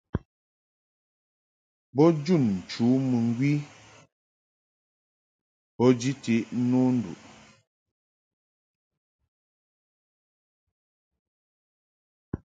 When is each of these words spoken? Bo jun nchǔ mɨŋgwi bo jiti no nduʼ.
Bo 1.95 2.03
jun 2.23 2.43
nchǔ 2.57 2.85
mɨŋgwi 3.09 3.51
bo 5.77 5.85
jiti 5.99 6.35
no 6.69 6.79
nduʼ. 6.97 7.19